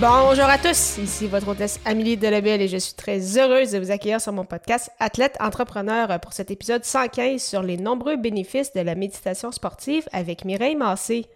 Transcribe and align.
Bonjour 0.00 0.46
à 0.46 0.56
tous, 0.56 0.96
ici 0.96 1.26
votre 1.26 1.48
hôtesse 1.48 1.78
Amélie 1.84 2.16
Delebel 2.16 2.62
et 2.62 2.68
je 2.68 2.78
suis 2.78 2.94
très 2.94 3.36
heureuse 3.36 3.72
de 3.72 3.78
vous 3.78 3.90
accueillir 3.90 4.18
sur 4.18 4.32
mon 4.32 4.46
podcast 4.46 4.90
Athlète 4.98 5.36
Entrepreneur 5.40 6.18
pour 6.20 6.32
cet 6.32 6.50
épisode 6.50 6.86
115 6.86 7.42
sur 7.42 7.62
les 7.62 7.76
nombreux 7.76 8.16
bénéfices 8.16 8.72
de 8.72 8.80
la 8.80 8.94
méditation 8.94 9.52
sportive 9.52 10.08
avec 10.12 10.46
Mireille 10.46 10.74
Massé. 10.74 11.26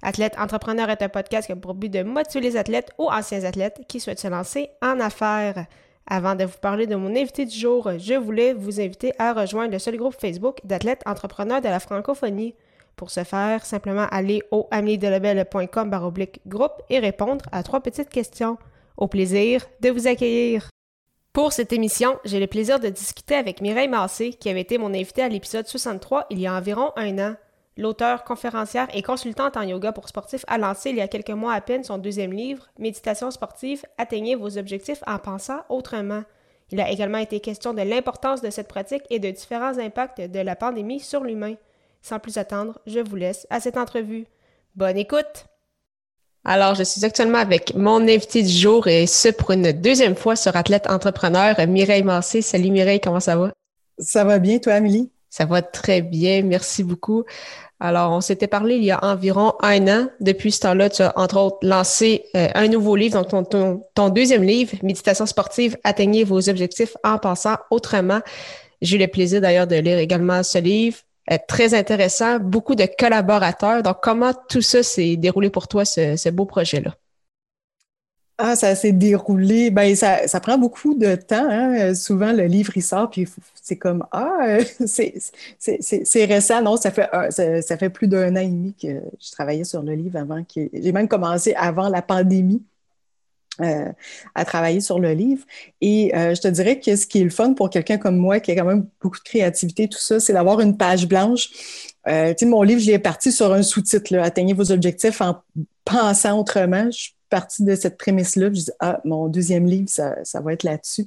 Athlète 0.00 0.36
Entrepreneur 0.38 0.88
est 0.88 1.02
un 1.02 1.10
podcast 1.10 1.44
qui 1.44 1.52
a 1.52 1.56
pour 1.56 1.74
but 1.74 1.90
de 1.90 2.02
motiver 2.02 2.48
les 2.48 2.56
athlètes 2.56 2.92
ou 2.96 3.10
anciens 3.10 3.44
athlètes 3.44 3.82
qui 3.88 4.00
souhaitent 4.00 4.20
se 4.20 4.28
lancer 4.28 4.70
en 4.80 5.00
affaires. 5.00 5.66
Avant 6.06 6.34
de 6.34 6.44
vous 6.44 6.58
parler 6.62 6.86
de 6.86 6.96
mon 6.96 7.14
invité 7.14 7.44
du 7.44 7.54
jour, 7.54 7.90
je 7.98 8.14
voulais 8.14 8.54
vous 8.54 8.80
inviter 8.80 9.12
à 9.18 9.34
rejoindre 9.34 9.72
le 9.72 9.78
seul 9.78 9.98
groupe 9.98 10.18
Facebook 10.18 10.60
d'athlètes 10.64 11.02
entrepreneurs 11.04 11.60
de 11.60 11.68
la 11.68 11.78
francophonie. 11.78 12.54
Pour 12.96 13.10
ce 13.10 13.24
faire, 13.24 13.64
simplement 13.64 14.06
aller 14.10 14.42
au 14.50 14.68
ameliedelebel.com 14.70 15.90
baroblique 15.90 16.40
groupe 16.46 16.82
et 16.90 16.98
répondre 16.98 17.44
à 17.52 17.62
trois 17.62 17.80
petites 17.80 18.10
questions. 18.10 18.56
Au 18.96 19.08
plaisir 19.08 19.66
de 19.80 19.90
vous 19.90 20.06
accueillir. 20.06 20.68
Pour 21.32 21.52
cette 21.52 21.72
émission, 21.72 22.16
j'ai 22.24 22.38
le 22.38 22.46
plaisir 22.46 22.78
de 22.78 22.88
discuter 22.88 23.34
avec 23.34 23.60
Mireille 23.60 23.88
Massé, 23.88 24.30
qui 24.30 24.48
avait 24.48 24.60
été 24.60 24.78
mon 24.78 24.94
invitée 24.94 25.22
à 25.22 25.28
l'épisode 25.28 25.66
63 25.66 26.26
il 26.30 26.38
y 26.38 26.46
a 26.46 26.54
environ 26.54 26.92
un 26.94 27.18
an. 27.18 27.34
L'auteur, 27.76 28.22
conférencière 28.22 28.86
et 28.94 29.02
consultante 29.02 29.56
en 29.56 29.62
yoga 29.62 29.90
pour 29.90 30.08
sportifs 30.08 30.44
a 30.46 30.58
lancé 30.58 30.90
il 30.90 30.96
y 30.96 31.00
a 31.00 31.08
quelques 31.08 31.30
mois 31.30 31.54
à 31.54 31.60
peine 31.60 31.82
son 31.82 31.98
deuxième 31.98 32.32
livre, 32.32 32.68
Méditation 32.78 33.32
sportive, 33.32 33.82
atteignez 33.98 34.36
vos 34.36 34.58
objectifs 34.58 35.02
en 35.08 35.18
pensant 35.18 35.62
autrement. 35.68 36.22
Il 36.70 36.80
a 36.80 36.88
également 36.88 37.18
été 37.18 37.40
question 37.40 37.74
de 37.74 37.82
l'importance 37.82 38.40
de 38.40 38.50
cette 38.50 38.68
pratique 38.68 39.02
et 39.10 39.18
de 39.18 39.30
différents 39.30 39.78
impacts 39.78 40.20
de 40.20 40.38
la 40.38 40.54
pandémie 40.54 41.00
sur 41.00 41.24
l'humain. 41.24 41.56
Sans 42.06 42.18
plus 42.18 42.36
attendre, 42.36 42.78
je 42.86 43.00
vous 43.00 43.16
laisse 43.16 43.46
à 43.48 43.60
cette 43.60 43.78
entrevue. 43.78 44.26
Bonne 44.76 44.98
écoute! 44.98 45.46
Alors, 46.44 46.74
je 46.74 46.82
suis 46.82 47.02
actuellement 47.02 47.38
avec 47.38 47.74
mon 47.74 48.02
invité 48.02 48.42
du 48.42 48.52
jour 48.52 48.86
et 48.88 49.06
ce 49.06 49.30
pour 49.30 49.52
une 49.52 49.72
deuxième 49.72 50.14
fois 50.14 50.36
sur 50.36 50.54
Athlète 50.54 50.86
Entrepreneur, 50.86 51.56
Mireille 51.66 52.02
Massé. 52.02 52.42
Salut 52.42 52.70
Mireille, 52.70 53.00
comment 53.00 53.20
ça 53.20 53.36
va? 53.36 53.52
Ça 53.98 54.22
va 54.22 54.38
bien, 54.38 54.58
toi, 54.58 54.74
Amélie? 54.74 55.10
Ça 55.30 55.46
va 55.46 55.62
très 55.62 56.02
bien, 56.02 56.42
merci 56.42 56.84
beaucoup. 56.84 57.24
Alors, 57.80 58.12
on 58.12 58.20
s'était 58.20 58.48
parlé 58.48 58.74
il 58.74 58.84
y 58.84 58.90
a 58.90 59.02
environ 59.02 59.54
un 59.62 59.88
an. 59.88 60.08
Depuis 60.20 60.52
ce 60.52 60.60
temps-là, 60.60 60.90
tu 60.90 61.00
as 61.00 61.18
entre 61.18 61.38
autres 61.38 61.56
lancé 61.62 62.26
euh, 62.36 62.48
un 62.54 62.68
nouveau 62.68 62.96
livre, 62.96 63.24
donc 63.24 63.48
ton, 63.48 63.82
ton, 63.94 64.08
deuxième 64.10 64.42
livre, 64.42 64.76
Méditation 64.82 65.24
sportive, 65.24 65.78
atteignez 65.84 66.24
vos 66.24 66.50
objectifs 66.50 66.98
en 67.02 67.16
pensant 67.16 67.56
autrement. 67.70 68.20
J'ai 68.82 68.96
eu 68.96 69.00
le 69.00 69.08
plaisir 69.08 69.40
d'ailleurs 69.40 69.66
de 69.66 69.76
lire 69.76 69.96
également 69.96 70.42
ce 70.42 70.58
livre 70.58 70.98
très 71.46 71.74
intéressant, 71.74 72.38
beaucoup 72.38 72.74
de 72.74 72.86
collaborateurs. 72.98 73.82
Donc, 73.82 73.98
comment 74.02 74.32
tout 74.48 74.62
ça 74.62 74.82
s'est 74.82 75.16
déroulé 75.16 75.50
pour 75.50 75.68
toi, 75.68 75.84
ce, 75.84 76.30
beau 76.30 76.44
projet-là? 76.44 76.94
Ah, 78.36 78.56
ça 78.56 78.74
s'est 78.74 78.92
déroulé. 78.92 79.70
Ben, 79.70 79.94
ça, 79.94 80.26
ça, 80.26 80.40
prend 80.40 80.58
beaucoup 80.58 80.94
de 80.94 81.14
temps. 81.14 81.48
Hein. 81.48 81.94
Souvent, 81.94 82.32
le 82.32 82.46
livre, 82.46 82.72
il 82.76 82.82
sort, 82.82 83.08
puis 83.08 83.28
c'est 83.62 83.76
comme 83.76 84.04
Ah, 84.10 84.58
c'est 84.86 86.24
récent. 86.24 86.60
Non, 86.60 86.76
ça 86.76 86.90
fait, 86.90 87.08
ça, 87.30 87.62
ça, 87.62 87.76
fait 87.76 87.90
plus 87.90 88.08
d'un 88.08 88.34
an 88.34 88.40
et 88.40 88.48
demi 88.48 88.74
que 88.74 88.88
je 89.20 89.30
travaillais 89.30 89.64
sur 89.64 89.82
le 89.82 89.94
livre 89.94 90.18
avant. 90.18 90.44
J'ai 90.54 90.92
même 90.92 91.06
commencé 91.06 91.54
avant 91.54 91.88
la 91.88 92.02
pandémie. 92.02 92.62
Euh, 93.60 93.92
à 94.34 94.44
travailler 94.44 94.80
sur 94.80 94.98
le 94.98 95.12
livre. 95.12 95.44
Et 95.80 96.12
euh, 96.16 96.34
je 96.34 96.40
te 96.40 96.48
dirais 96.48 96.80
que 96.80 96.96
ce 96.96 97.06
qui 97.06 97.20
est 97.20 97.24
le 97.24 97.30
fun 97.30 97.52
pour 97.52 97.70
quelqu'un 97.70 97.98
comme 97.98 98.16
moi, 98.16 98.40
qui 98.40 98.50
a 98.50 98.56
quand 98.56 98.64
même 98.64 98.88
beaucoup 99.00 99.18
de 99.18 99.22
créativité, 99.22 99.86
tout 99.86 100.00
ça, 100.00 100.18
c'est 100.18 100.32
d'avoir 100.32 100.60
une 100.60 100.76
page 100.76 101.06
blanche. 101.06 101.50
Euh, 102.08 102.30
tu 102.30 102.38
sais, 102.40 102.46
mon 102.46 102.62
livre, 102.62 102.80
je 102.80 102.90
l'ai 102.90 102.98
parti 102.98 103.30
sur 103.30 103.52
un 103.52 103.62
sous-titre, 103.62 104.16
Atteignez 104.16 104.54
vos 104.54 104.72
objectifs 104.72 105.20
en 105.20 105.36
pensant 105.84 106.40
autrement. 106.40 106.86
Je 106.86 106.98
suis 106.98 107.14
partie 107.30 107.62
de 107.62 107.76
cette 107.76 107.96
prémisse-là. 107.96 108.46
Je 108.46 108.60
dis, 108.60 108.70
ah, 108.80 109.00
mon 109.04 109.28
deuxième 109.28 109.66
livre, 109.66 109.88
ça, 109.88 110.16
ça 110.24 110.40
va 110.40 110.52
être 110.52 110.64
là-dessus. 110.64 111.06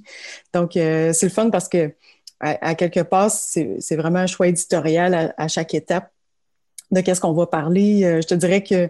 Donc, 0.54 0.72
c'est 0.76 1.24
le 1.24 1.30
fun 1.30 1.50
parce 1.50 1.68
que, 1.68 1.92
à, 2.40 2.76
quelque 2.76 3.02
part, 3.02 3.30
c'est 3.30 3.96
vraiment 3.98 4.20
un 4.20 4.28
choix 4.28 4.48
éditorial 4.48 5.34
à 5.36 5.48
chaque 5.50 5.74
étape 5.74 6.10
de 6.92 7.02
qu'est-ce 7.02 7.22
qu'on 7.22 7.34
va 7.34 7.48
parler. 7.48 8.02
je 8.22 8.28
te 8.28 8.34
dirais 8.36 8.64
que 8.64 8.90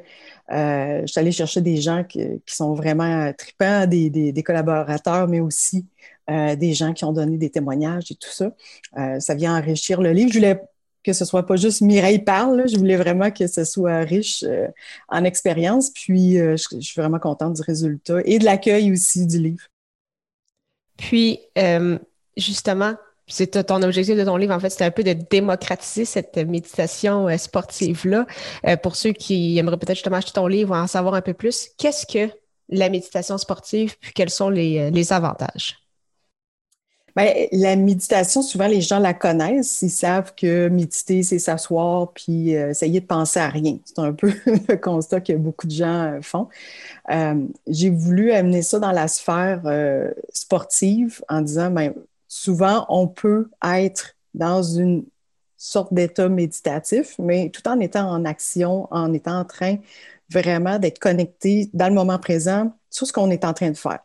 euh, 0.52 1.02
je 1.02 1.08
suis 1.08 1.20
allée 1.20 1.32
chercher 1.32 1.62
des 1.62 1.78
gens 1.78 2.04
qui, 2.04 2.42
sont 2.46 2.74
vraiment 2.74 3.32
tripants, 3.34 3.86
des, 3.86 4.10
des, 4.10 4.44
collaborateurs, 4.44 5.28
mais 5.28 5.40
aussi 5.40 5.86
euh, 6.30 6.56
des 6.56 6.74
gens 6.74 6.94
qui 6.94 7.06
ont 7.06 7.12
donné 7.12 7.38
des 7.38 7.50
témoignages 7.50 8.12
et 8.12 8.16
tout 8.16 8.30
ça. 8.30 8.52
Euh, 8.98 9.20
ça 9.20 9.36
vient 9.36 9.58
enrichir 9.58 10.02
le 10.02 10.12
livre. 10.12 10.32
Je 10.32 10.38
voulais 10.38 10.62
que 11.04 11.14
ce 11.14 11.26
soit 11.26 11.46
pas 11.46 11.56
juste 11.56 11.82
Mireille 11.82 12.20
parle, 12.20 12.68
je 12.68 12.78
voulais 12.78 12.98
vraiment 12.98 13.32
que 13.32 13.48
ce 13.48 13.64
soit 13.64 14.00
riche 14.00 14.44
en 15.08 15.24
expérience. 15.24 15.90
Puis, 15.92 16.34
je, 16.34 16.58
je, 16.58 16.80
suis 16.80 17.00
vraiment 17.00 17.20
contente 17.20 17.54
du 17.54 17.62
résultat 17.62 18.20
et 18.26 18.40
de 18.40 18.46
l'accueil 18.46 18.92
aussi 18.92 19.26
du 19.26 19.40
livre. 19.40 19.68
Puis, 20.98 21.40
justement, 22.36 22.96
c'est 23.28 23.66
ton 23.66 23.82
objectif 23.84 24.16
de 24.16 24.24
ton 24.24 24.38
livre, 24.38 24.54
en 24.54 24.60
fait, 24.60 24.70
c'était 24.70 24.86
un 24.86 24.92
peu 24.92 25.04
de 25.04 25.14
démocratiser 25.14 26.06
cette 26.06 26.38
méditation 26.38 27.28
euh, 27.28 27.38
sportive-là. 27.38 28.26
Euh, 28.66 28.78
pour 28.78 28.96
ceux 28.96 29.12
qui 29.12 29.58
aimeraient 29.58 29.78
peut-être 29.78 29.98
justement 29.98 30.18
acheter 30.18 30.32
ton 30.32 30.48
livre 30.48 30.72
ou 30.72 30.76
en 30.76 30.88
savoir 30.88 31.14
un 31.14 31.22
peu 31.22 31.34
plus, 31.34 31.70
qu'est-ce 31.78 32.06
que 32.06 32.32
la 32.70 32.90
méditation 32.90 33.38
sportive, 33.38 33.98
puis 34.00 34.14
quels 34.14 34.30
sont 34.30 34.50
les, 34.50 34.80
euh, 34.80 35.14
avantages? 35.14 35.78
Bien, 37.18 37.34
la 37.52 37.76
méditation, 37.76 38.42
souvent 38.42 38.68
les 38.68 38.80
gens 38.80 39.00
la 39.00 39.14
connaissent. 39.14 39.82
Ils 39.82 39.90
savent 39.90 40.34
que 40.36 40.70
méditer, 40.70 41.24
c'est 41.24 41.40
s'asseoir 41.40 42.14
puis 42.14 42.52
essayer 42.52 43.00
de 43.00 43.08
penser 43.08 43.40
à 43.40 43.50
rien. 43.50 43.80
C'est 43.86 43.98
un 43.98 44.14
peu 44.14 44.32
le 44.46 44.76
constat 44.76 45.22
que 45.22 45.34
beaucoup 45.34 45.66
de 45.66 45.72
gens 45.72 46.20
font. 46.22 46.48
J'ai 47.66 47.90
voulu 47.90 48.34
amener 48.34 48.62
ça 48.62 48.78
dans 48.78 48.92
la 48.92 49.08
sphère 49.08 49.64
sportive 50.32 51.24
en 51.28 51.42
disant, 51.42 51.72
ben, 51.72 51.96
souvent, 52.28 52.86
on 52.90 53.08
peut 53.08 53.50
être 53.64 54.16
dans 54.34 54.62
une 54.62 55.06
sorte 55.58 55.94
d'état 55.94 56.30
méditatif, 56.30 57.16
mais 57.20 57.50
tout 57.50 57.68
en 57.68 57.80
étant 57.80 58.10
en 58.10 58.26
action, 58.26 58.88
en 58.92 59.14
étant 59.14 59.40
en 59.40 59.46
train 59.46 59.78
vraiment 60.30 60.78
d'être 60.78 61.00
connecté 61.00 61.70
dans 61.74 61.88
le 61.88 61.94
moment 61.94 62.20
présent 62.20 62.74
sur 62.90 63.08
ce 63.08 63.14
qu'on 63.14 63.32
est 63.32 63.46
en 63.46 63.54
train 63.54 63.72
de 63.72 63.78
faire. 63.78 64.00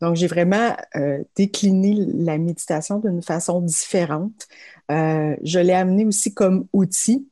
Donc, 0.00 0.14
j'ai 0.14 0.28
vraiment 0.28 0.76
euh, 0.96 1.24
décliné 1.34 1.96
la 2.14 2.38
méditation 2.38 3.00
d'une 3.00 3.22
façon 3.22 3.60
différente. 3.60 4.46
Euh, 4.90 5.34
je 5.42 5.58
l'ai 5.58 5.72
amené 5.72 6.06
aussi 6.06 6.32
comme 6.32 6.66
outil 6.72 7.28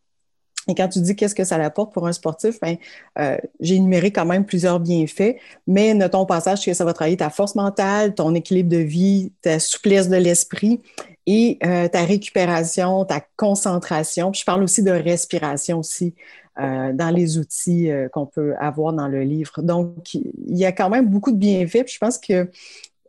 et 0.69 0.75
quand 0.75 0.89
tu 0.89 1.01
dis 1.01 1.15
qu'est-ce 1.15 1.35
que 1.35 1.45
ça 1.45 1.57
apporte 1.57 1.93
pour 1.93 2.07
un 2.07 2.13
sportif, 2.13 2.59
ben, 2.61 2.77
euh, 3.19 3.37
j'ai 3.61 3.77
énuméré 3.77 4.11
quand 4.11 4.27
même 4.27 4.45
plusieurs 4.45 4.81
bienfaits, 4.81 5.37
mais 5.67 5.95
notons 5.95 6.21
au 6.21 6.27
passage 6.27 6.65
que 6.65 6.75
ça 6.75 6.85
va 6.85 6.93
travailler 6.93 7.17
ta 7.17 7.31
force 7.31 7.55
mentale, 7.55 8.15
ton 8.15 8.35
équilibre 8.35 8.71
de 8.71 8.79
vie, 8.79 9.33
ta 9.43 9.61
souplesse 9.61 10.09
de 10.09 10.17
l'esprit 10.17 10.81
et 11.27 11.59
euh, 11.65 11.89
ta 11.89 12.03
récupération, 12.03 13.05
ta 13.05 13.21
concentration. 13.37 14.33
Puis 14.33 14.41
je 14.41 14.45
parle 14.45 14.63
aussi 14.63 14.83
de 14.83 14.91
respiration 14.91 15.79
aussi 15.79 16.15
euh, 16.59 16.93
dans 16.93 17.11
les 17.11 17.39
outils 17.39 17.89
qu'on 18.13 18.27
peut 18.27 18.55
avoir 18.59 18.93
dans 18.93 19.09
le 19.09 19.23
livre. 19.23 19.63
Donc, 19.63 20.15
il 20.15 20.57
y 20.57 20.65
a 20.65 20.73
quand 20.73 20.91
même 20.91 21.07
beaucoup 21.07 21.31
de 21.31 21.39
bienfaits. 21.39 21.85
Puis 21.85 21.95
je 21.95 21.99
pense 21.99 22.19
que 22.19 22.51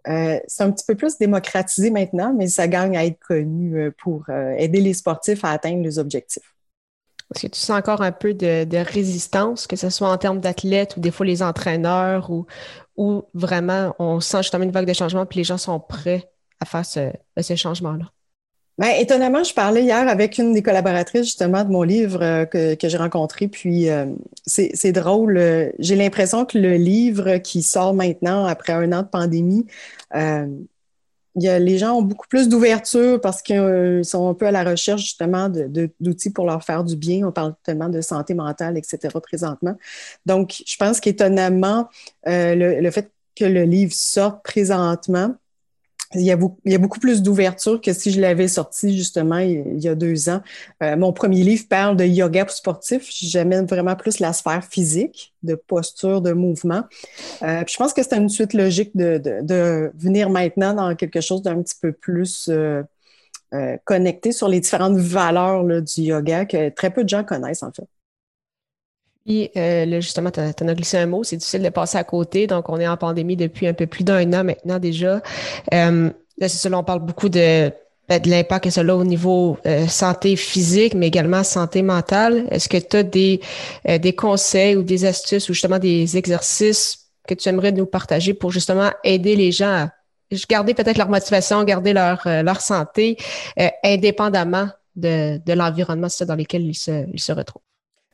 c'est 0.05 0.63
un 0.63 0.71
petit 0.71 0.85
peu 0.87 0.95
plus 0.95 1.17
démocratisé 1.17 1.89
maintenant, 1.89 2.33
mais 2.33 2.47
ça 2.47 2.69
gagne 2.69 2.95
à 2.95 3.03
être 3.03 3.19
connu 3.19 3.91
pour 3.97 4.29
aider 4.29 4.79
les 4.79 4.93
sportifs 4.93 5.43
à 5.43 5.49
atteindre 5.49 5.83
les 5.83 5.99
objectifs. 5.99 6.53
Est-ce 7.35 7.47
que 7.47 7.51
tu 7.51 7.59
sens 7.59 7.77
encore 7.77 8.01
un 8.01 8.11
peu 8.11 8.33
de, 8.33 8.77
résistance, 8.77 9.67
que 9.67 9.75
ce 9.75 9.89
soit 9.89 10.09
en 10.09 10.17
termes 10.17 10.39
d'athlètes 10.39 10.95
ou 10.97 10.99
des 10.99 11.11
fois 11.11 11.25
les 11.25 11.43
entraîneurs 11.43 12.29
ou, 12.29 12.45
vraiment 13.33 13.95
on 13.99 14.19
sent 14.19 14.41
justement 14.41 14.63
une 14.63 14.71
vague 14.71 14.87
de 14.87 14.93
changement 14.93 15.25
puis 15.27 15.37
les 15.37 15.43
gens 15.43 15.59
sont 15.59 15.79
prêts 15.79 16.31
à 16.59 16.65
faire 16.65 16.85
ce, 16.85 17.11
ce 17.39 17.55
changement-là? 17.55 18.05
Bien, 18.79 18.91
étonnamment, 18.99 19.43
je 19.43 19.55
parlais 19.55 19.81
hier 19.83 20.07
avec 20.07 20.37
une 20.37 20.53
des 20.53 20.61
collaboratrices 20.61 21.25
justement 21.25 21.63
de 21.63 21.71
mon 21.71 21.81
livre 21.81 22.21
euh, 22.21 22.45
que, 22.45 22.75
que 22.75 22.87
j'ai 22.87 22.97
rencontré, 22.97 23.47
puis 23.47 23.89
euh, 23.89 24.05
c'est 24.45 24.91
drôle. 24.91 25.37
Euh, 25.37 25.71
j'ai 25.79 25.95
l'impression 25.95 26.45
que 26.45 26.59
le 26.59 26.75
livre 26.75 27.37
qui 27.37 27.63
sort 27.63 27.95
maintenant 27.95 28.45
après 28.45 28.73
un 28.73 28.91
an 28.91 29.01
de 29.01 29.07
pandémie, 29.07 29.65
les 31.37 31.77
gens 31.77 31.93
ont 31.93 32.01
beaucoup 32.01 32.27
plus 32.27 32.49
d'ouverture 32.49 33.21
parce 33.21 33.41
qu'ils 33.41 34.01
sont 34.03 34.29
un 34.29 34.33
peu 34.33 34.47
à 34.47 34.51
la 34.51 34.63
recherche 34.63 35.01
justement 35.01 35.49
d'outils 35.49 36.31
pour 36.31 36.45
leur 36.45 36.63
faire 36.63 36.83
du 36.83 36.95
bien. 36.95 37.27
On 37.27 37.31
parle 37.31 37.53
tellement 37.63 37.89
de 37.89 38.01
santé 38.01 38.33
mentale, 38.33 38.77
etc. 38.77 39.09
présentement. 39.21 39.75
Donc, 40.25 40.63
je 40.65 40.75
pense 40.77 40.99
qu'étonnamment, 40.99 41.89
le, 42.25 42.81
le, 42.81 42.91
fait 42.91 43.11
que 43.35 43.45
le 43.45 43.63
livre 43.63 43.93
sorte 43.93 44.43
présentement, 44.43 45.35
il 46.15 46.21
y, 46.21 46.31
a 46.31 46.37
beaucoup, 46.37 46.99
plus 46.99 47.21
d'ouverture 47.21 47.81
que 47.81 47.91
si 47.91 48.11
je 48.11 48.21
l'avais 48.21 48.47
sorti 48.47 48.95
justement 48.95 49.39
il, 49.39 49.79
y 49.79 49.89
a 49.89 49.95
deux 49.95 50.29
ans. 50.29 50.41
Euh, 50.81 50.95
mon 50.95 51.11
premier 51.11 51.43
livre 51.43 51.65
parle 51.69 51.97
de 51.97 52.05
yoga 52.05 52.45
pour 52.45 52.53
sportif. 52.53 53.07
J'amène 53.11 53.65
vraiment 53.65 53.95
plus 53.95 54.19
la 54.19 54.31
sphère 54.31 54.63
physique, 54.63 55.33
de 55.43 55.55
posture, 55.55 56.21
de 56.21 56.31
mouvement. 56.31 56.83
Euh, 57.43 57.63
je 57.67 57.77
pense 57.77 57.93
que 57.93 58.03
c'est 58.03 58.15
une 58.15 58.29
suite 58.29 58.53
logique 58.53 58.95
de, 58.95 59.91
venir 59.97 60.29
maintenant 60.29 60.73
dans 60.73 60.95
quelque 60.95 61.19
chose 61.19 61.41
d'un 61.41 61.61
petit 61.61 61.75
peu 61.81 61.91
plus 61.91 62.49
euh, 62.49 62.83
connecté 63.83 64.31
sur 64.31 64.47
les 64.47 64.61
différentes 64.61 64.97
valeurs 64.97 65.65
du 65.65 66.01
yoga 66.01 66.45
que 66.45 66.69
très 66.69 66.89
peu 66.89 67.03
de 67.03 67.09
gens 67.09 67.23
connaissent 67.23 67.63
en 67.63 67.71
fait. 67.71 67.87
Puis 69.27 69.51
euh, 69.57 69.85
là, 69.85 69.99
justement, 69.99 70.31
tu 70.31 70.39
en 70.39 70.67
as 70.69 70.73
glissé 70.73 70.97
un 70.97 71.05
mot, 71.05 71.21
c'est 71.21 71.35
difficile 71.35 71.61
de 71.61 71.67
passer 71.67 71.97
à 71.97 72.05
côté. 72.05 72.47
Donc, 72.47 72.69
on 72.69 72.79
est 72.79 72.87
en 72.87 72.95
pandémie 72.95 73.35
depuis 73.35 73.67
un 73.67 73.73
peu 73.73 73.85
plus 73.85 74.05
d'un 74.05 74.31
an 74.31 74.45
maintenant 74.45 74.79
déjà. 74.79 75.21
Euh, 75.73 76.09
là, 76.37 76.47
c'est 76.47 76.69
ça, 76.69 76.69
on 76.71 76.83
parle 76.85 77.01
beaucoup 77.01 77.27
de, 77.27 77.69
ben, 78.07 78.21
de 78.21 78.29
l'impact 78.29 78.63
que 78.63 78.69
ça 78.69 78.81
a 78.81 78.95
au 78.95 79.03
niveau 79.03 79.57
euh, 79.65 79.85
santé 79.87 80.37
physique, 80.37 80.93
mais 80.93 81.07
également 81.07 81.43
santé 81.43 81.81
mentale. 81.81 82.47
Est-ce 82.51 82.69
que 82.69 82.77
tu 82.77 82.95
as 82.95 83.03
des, 83.03 83.41
euh, 83.89 83.97
des 83.97 84.13
conseils 84.13 84.77
ou 84.77 84.83
des 84.83 85.03
astuces 85.03 85.49
ou 85.49 85.53
justement 85.53 85.77
des 85.77 86.15
exercices 86.15 87.09
que 87.27 87.33
tu 87.33 87.49
aimerais 87.49 87.73
nous 87.73 87.85
partager 87.85 88.33
pour 88.33 88.51
justement 88.51 88.91
aider 89.03 89.35
les 89.35 89.51
gens 89.51 89.87
à 89.87 89.89
garder 90.49 90.73
peut-être 90.73 90.97
leur 90.97 91.09
motivation, 91.09 91.61
garder 91.65 91.91
leur, 91.91 92.21
leur 92.25 92.61
santé, 92.61 93.17
indépendamment 93.83 94.69
de, 94.95 95.37
de 95.45 95.53
l'environnement 95.53 96.07
dans 96.21 96.35
lequel 96.35 96.65
ils 96.65 96.75
se, 96.75 97.05
ils 97.13 97.19
se 97.19 97.33
retrouvent? 97.33 97.66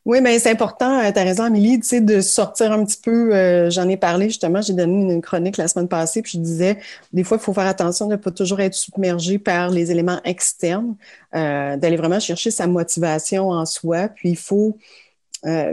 Oui, 0.06 0.20
mais 0.22 0.38
c'est 0.38 0.52
important, 0.52 1.00
euh, 1.00 1.12
tu 1.14 1.20
as 1.20 1.24
raison, 1.24 1.44
Amélie, 1.44 1.80
tu 1.80 1.88
sais, 1.88 2.02
de 2.02 2.20
sortir 2.20 2.74
un 2.74 2.84
petit 2.84 2.98
peu. 3.02 3.34
Euh, 3.34 3.70
j'en 3.70 3.88
ai 3.88 3.96
parlé 3.96 4.28
justement, 4.28 4.62
j'ai 4.62 4.74
donné 4.74 5.14
une 5.14 5.22
chronique 5.22 5.56
la 5.56 5.70
semaine 5.70 5.88
passée, 5.88 6.22
puis 6.22 6.34
je 6.34 6.40
disais, 6.40 6.78
des 7.14 7.24
fois, 7.24 7.38
il 7.38 7.44
faut 7.44 7.54
faire 7.54 7.68
attention 7.68 8.08
de 8.08 8.12
ne 8.12 8.18
pas 8.18 8.32
toujours 8.32 8.60
être 8.60 8.74
submergé 8.74 9.40
par 9.40 9.70
les 9.70 9.92
éléments 9.92 10.20
externes, 10.26 10.98
euh, 11.36 11.78
d'aller 11.78 11.96
vraiment 11.96 12.20
chercher 12.20 12.52
sa 12.52 12.68
motivation 12.68 13.50
en 13.52 13.66
soi. 13.66 14.10
Puis 14.10 14.30
il 14.30 14.38
faut 14.38 14.78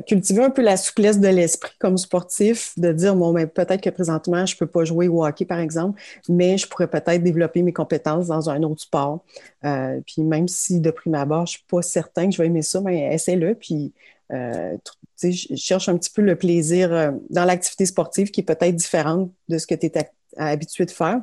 cultiver 0.06 0.42
un 0.42 0.50
peu 0.50 0.62
la 0.62 0.76
souplesse 0.76 1.20
de 1.20 1.28
l'esprit 1.28 1.72
comme 1.78 1.96
sportif, 1.96 2.72
de 2.76 2.92
dire, 2.92 3.14
bon, 3.14 3.32
ben, 3.32 3.46
peut-être 3.46 3.80
que 3.80 3.90
présentement, 3.90 4.44
je 4.44 4.54
ne 4.56 4.58
peux 4.58 4.66
pas 4.66 4.84
jouer 4.84 5.06
au 5.08 5.24
hockey, 5.24 5.44
par 5.44 5.60
exemple, 5.60 6.00
mais 6.28 6.58
je 6.58 6.66
pourrais 6.66 6.88
peut-être 6.88 7.22
développer 7.22 7.62
mes 7.62 7.72
compétences 7.72 8.26
dans 8.26 8.50
un 8.50 8.62
autre 8.64 8.82
sport. 8.82 9.20
puis 9.62 10.22
même 10.22 10.48
si 10.48 10.80
de 10.80 10.90
prime 10.90 11.14
abord, 11.14 11.46
je 11.46 11.52
ne 11.54 11.58
suis 11.58 11.64
pas 11.68 11.82
certain 11.82 12.26
que 12.28 12.32
je 12.32 12.38
vais 12.42 12.46
aimer 12.46 12.62
ça, 12.62 12.80
mais 12.80 13.14
essaie-le, 13.14 13.54
puis 13.54 13.92
euh, 14.32 14.76
je 15.22 15.56
cherche 15.56 15.88
un 15.88 15.96
petit 15.96 16.10
peu 16.10 16.22
le 16.22 16.36
plaisir 16.36 16.92
euh, 16.92 17.10
dans 17.30 17.44
l'activité 17.44 17.86
sportive 17.86 18.30
qui 18.30 18.40
est 18.40 18.44
peut-être 18.44 18.76
différente 18.76 19.32
de 19.48 19.58
ce 19.58 19.66
que 19.66 19.74
tu 19.74 19.86
es 19.86 20.10
habitué 20.36 20.86
de 20.86 20.90
faire. 20.90 21.20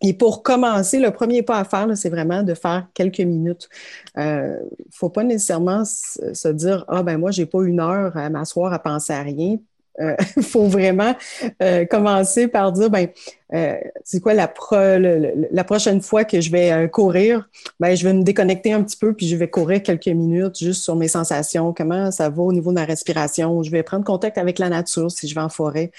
Et 0.00 0.14
pour 0.14 0.44
commencer, 0.44 1.00
le 1.00 1.10
premier 1.10 1.42
pas 1.42 1.58
à 1.58 1.64
faire, 1.64 1.88
c'est 1.96 2.08
vraiment 2.08 2.44
de 2.44 2.54
faire 2.54 2.86
quelques 2.94 3.20
minutes. 3.20 3.68
Il 4.16 4.20
euh, 4.22 4.60
ne 4.60 4.92
faut 4.92 5.10
pas 5.10 5.24
nécessairement 5.24 5.84
se 5.84 6.48
dire 6.48 6.84
Ah, 6.86 7.02
ben 7.02 7.18
moi, 7.18 7.32
j'ai 7.32 7.46
pas 7.46 7.62
une 7.64 7.80
heure 7.80 8.16
à 8.16 8.30
m'asseoir 8.30 8.72
à 8.72 8.78
penser 8.78 9.12
à 9.12 9.22
rien. 9.22 9.58
Il 9.98 10.04
euh, 10.04 10.16
faut 10.42 10.66
vraiment 10.66 11.14
euh, 11.62 11.84
commencer 11.86 12.48
par 12.48 12.72
dire, 12.72 12.90
ben, 12.90 13.08
euh, 13.54 13.76
c'est 14.04 14.20
quoi 14.20 14.34
la, 14.34 14.52
la 14.98 15.64
prochaine 15.64 16.00
fois 16.00 16.24
que 16.24 16.40
je 16.40 16.50
vais 16.50 16.88
courir? 16.90 17.48
Ben, 17.80 17.94
je 17.94 18.04
vais 18.06 18.12
me 18.12 18.22
déconnecter 18.22 18.72
un 18.72 18.82
petit 18.82 18.96
peu, 18.96 19.14
puis 19.14 19.26
je 19.26 19.36
vais 19.36 19.48
courir 19.48 19.82
quelques 19.82 20.06
minutes 20.06 20.58
juste 20.58 20.82
sur 20.82 20.96
mes 20.96 21.08
sensations, 21.08 21.72
comment 21.72 22.10
ça 22.10 22.28
va 22.28 22.42
au 22.42 22.52
niveau 22.52 22.70
de 22.70 22.76
ma 22.76 22.84
respiration. 22.84 23.62
Je 23.62 23.70
vais 23.70 23.82
prendre 23.82 24.04
contact 24.04 24.38
avec 24.38 24.58
la 24.58 24.68
nature 24.68 25.10
si 25.10 25.28
je 25.28 25.34
vais 25.34 25.40
en 25.40 25.48
forêt. 25.48 25.90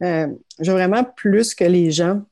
je 0.00 0.26
veux 0.60 0.72
vraiment 0.72 1.04
plus 1.04 1.54
que 1.54 1.64
les 1.64 1.90
gens 1.90 2.22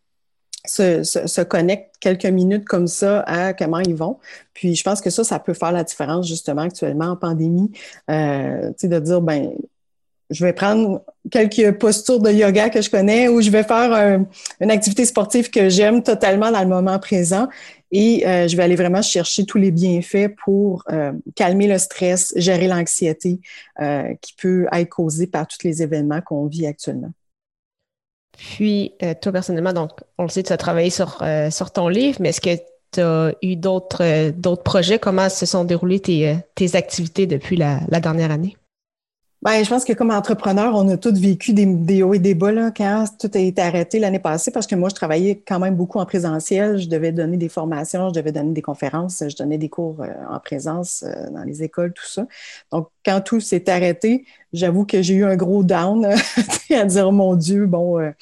se, 0.67 1.03
se, 1.03 1.41
connectent 1.43 1.95
quelques 2.01 2.27
minutes 2.27 2.65
comme 2.65 2.87
ça 2.87 3.21
à 3.21 3.53
comment 3.53 3.81
ils 3.81 3.95
vont. 3.95 4.19
Puis 4.55 4.75
je 4.75 4.83
pense 4.83 5.01
que 5.01 5.11
ça, 5.11 5.25
ça 5.25 5.39
peut 5.39 5.55
faire 5.55 5.73
la 5.73 5.85
différence 5.85 6.27
justement 6.27 6.63
actuellement 6.63 7.07
en 7.07 7.17
pandémie. 7.17 7.71
Euh, 8.11 8.73
de 8.83 8.99
dire, 8.99 9.21
ben 9.21 9.53
je 10.31 10.45
vais 10.45 10.53
prendre 10.53 11.03
quelques 11.31 11.79
postures 11.79 12.21
de 12.21 12.31
yoga 12.31 12.71
que 12.71 12.81
je 12.81 12.91
connais 12.91 13.29
ou 13.29 13.41
je 13.41 13.51
vais 13.51 13.63
faire 13.63 14.25
une 14.61 14.71
activité 14.71 15.05
sportive 15.05 15.51
que 15.51 15.69
j'aime 15.69 16.03
totalement 16.03 16.51
dans 16.51 16.61
le 16.61 16.69
moment 16.69 16.99
présent 16.99 17.49
et 17.97 18.27
euh, 18.27 18.49
je 18.49 18.57
vais 18.57 18.65
aller 18.65 18.75
vraiment 18.75 19.03
chercher 19.03 19.47
tous 19.47 19.57
les 19.57 19.71
bienfaits 19.71 20.35
pour 20.45 20.83
euh, 20.91 21.13
calmer 21.37 21.69
le 21.69 21.79
stress, 21.79 22.33
gérer 22.35 22.67
l'anxiété 22.67 23.41
euh, 23.81 24.15
qui 24.21 24.35
peut 24.35 24.67
être 24.73 24.89
causée 24.89 25.29
par 25.29 25.47
tous 25.47 25.59
les 25.63 25.81
événements 25.81 26.21
qu'on 26.21 26.47
vit 26.47 26.67
actuellement. 26.67 27.13
Puis, 28.37 28.95
toi 29.23 29.31
personnellement, 29.31 29.73
donc, 29.73 29.93
on 30.19 30.25
le 30.25 30.29
sait, 30.29 30.43
tu 30.43 30.53
as 30.53 30.57
travaillé 30.57 30.91
sur, 30.91 31.21
ton 31.73 31.87
livre, 31.87 32.19
mais 32.21 32.31
est-ce 32.31 32.41
que 32.41 32.61
tu 32.91 33.01
as 33.01 33.33
eu 33.43 33.55
d'autres 33.55 34.63
projets? 34.65 34.99
Comment 34.99 35.29
se 35.29 35.47
sont 35.47 35.63
déroulées 35.63 36.01
tes 36.01 36.77
activités 36.77 37.29
depuis 37.29 37.55
la 37.55 37.79
dernière 38.01 38.33
année? 38.33 38.57
Ben, 39.45 39.63
je 39.63 39.69
pense 39.69 39.85
que 39.85 39.93
comme 39.93 40.11
entrepreneur, 40.11 40.75
on 40.75 40.89
a 40.89 40.97
tous 40.97 41.21
vécu 41.21 41.53
des, 41.53 42.03
hauts 42.03 42.15
et 42.15 42.19
des 42.19 42.35
bas 42.35 42.51
là, 42.51 42.71
quand 42.75 43.05
tout 43.21 43.31
a 43.35 43.39
été 43.39 43.61
arrêté 43.61 43.99
l'année 43.99 44.19
passée 44.19 44.51
parce 44.51 44.67
que 44.67 44.75
moi, 44.75 44.89
je 44.89 44.95
travaillais 44.95 45.43
quand 45.47 45.59
même 45.59 45.77
beaucoup 45.77 45.99
en 45.99 46.07
présentiel. 46.07 46.79
Je 46.79 46.89
devais 46.89 47.13
donner 47.13 47.37
des 47.37 47.51
formations, 47.51 48.09
je 48.09 48.15
devais 48.15 48.33
donner 48.33 48.55
des 48.55 48.63
conférences, 48.63 49.23
je 49.29 49.37
donnais 49.37 49.59
des 49.59 49.69
cours 49.69 50.01
euh, 50.01 50.09
en 50.31 50.41
présence 50.41 51.05
euh, 51.07 51.29
dans 51.29 51.43
les 51.45 51.63
écoles, 51.63 51.93
tout 51.93 52.07
ça. 52.07 52.27
Donc, 52.73 52.89
quand 53.05 53.21
tout 53.21 53.39
s'est 53.39 53.69
arrêté, 53.69 54.25
j'avoue 54.55 54.87
que 54.87 55.03
j'ai 55.03 55.13
eu 55.13 55.27
un 55.27 55.37
gros 55.37 55.63
down 55.63 56.07
à 56.71 56.85
dire, 56.87 57.13
mon 57.13 57.37
Dieu, 57.37 57.67
bon, 57.67 57.99
euh, 57.99 58.13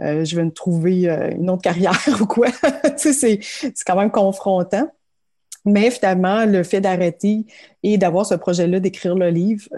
je 0.00 0.34
vais 0.34 0.44
me 0.44 0.50
trouver 0.50 1.06
une 1.38 1.50
autre 1.50 1.62
carrière 1.62 2.04
ou 2.20 2.26
quoi. 2.26 2.48
c'est 2.96 3.38
quand 3.86 3.96
même 3.96 4.10
confrontant. 4.10 4.90
Mais 5.64 5.92
finalement, 5.92 6.46
le 6.46 6.64
fait 6.64 6.80
d'arrêter 6.80 7.46
et 7.84 7.96
d'avoir 7.96 8.26
ce 8.26 8.34
projet-là 8.34 8.80
d'écrire 8.80 9.14
le 9.14 9.30
livre, 9.30 9.68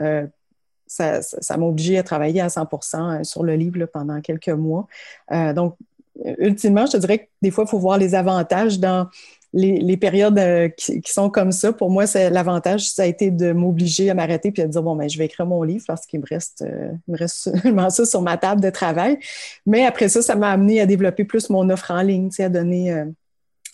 ça, 0.90 1.56
m'a 1.56 1.66
obligé 1.66 1.98
à 1.98 2.02
travailler 2.02 2.40
à 2.40 2.48
100 2.48 2.68
euh, 2.94 3.24
sur 3.24 3.44
le 3.44 3.54
livre 3.54 3.86
pendant 3.86 4.20
quelques 4.20 4.48
mois. 4.48 4.86
Euh, 5.30 5.52
donc, 5.52 5.76
ultimement, 6.38 6.86
je 6.86 6.92
te 6.92 6.96
dirais 6.96 7.18
que 7.18 7.28
des 7.42 7.50
fois, 7.50 7.64
il 7.64 7.70
faut 7.70 7.78
voir 7.78 7.96
les 7.96 8.14
avantages 8.14 8.80
dans 8.80 9.08
les, 9.52 9.96
périodes 9.96 10.38
euh, 10.38 10.68
qui, 10.68 11.00
sont 11.06 11.30
comme 11.30 11.52
ça. 11.52 11.72
Pour 11.72 11.90
moi, 11.90 12.04
l'avantage, 12.30 12.88
ça 12.90 13.02
a 13.04 13.06
été 13.06 13.30
de 13.30 13.52
m'obliger 13.52 14.10
à 14.10 14.14
m'arrêter 14.14 14.50
puis 14.50 14.62
à 14.62 14.66
dire 14.66 14.82
bon, 14.82 14.96
ben, 14.96 15.08
je 15.08 15.16
vais 15.16 15.26
écrire 15.26 15.46
mon 15.46 15.62
livre 15.62 15.84
parce 15.86 16.06
qu'il 16.06 16.20
me 16.20 16.26
reste, 16.26 16.64
me 17.08 17.16
reste 17.16 17.36
seulement 17.62 17.90
ça 17.90 18.04
sur 18.04 18.22
ma 18.22 18.36
table 18.36 18.60
de 18.60 18.70
travail. 18.70 19.18
Mais 19.66 19.86
après 19.86 20.08
ça, 20.08 20.22
ça 20.22 20.34
m'a 20.34 20.50
amené 20.50 20.80
à 20.80 20.86
développer 20.86 21.24
plus 21.24 21.50
mon 21.50 21.70
offre 21.70 21.92
en 21.92 22.02
ligne, 22.02 22.30
à 22.38 22.48
donner 22.48 23.04